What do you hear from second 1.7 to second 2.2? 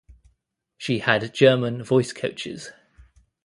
voice